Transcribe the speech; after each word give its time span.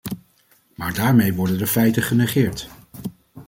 Maar 0.75 0.93
daarmee 0.93 1.33
worden 1.33 1.57
de 1.57 1.67
feiten 1.67 2.03
genegeerd. 2.03 2.69